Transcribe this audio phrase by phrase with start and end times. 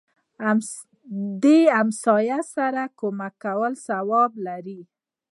[1.43, 4.79] دهمسایه سره کومک کول ثواب لري